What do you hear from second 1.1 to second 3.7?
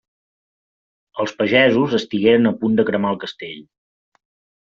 Els pagesos estigueren a punt de cremar el castell.